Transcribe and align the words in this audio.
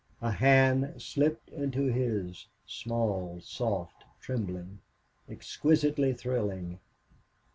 A 0.23 0.31
hand 0.31 0.99
slipped 0.99 1.49
into 1.51 1.81
his 1.91 2.47
small, 2.65 3.39
soft, 3.39 4.03
trembling, 4.19 4.79
exquisitely 5.29 6.11
thrilling. 6.11 6.79